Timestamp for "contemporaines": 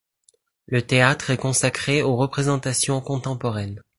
3.01-3.83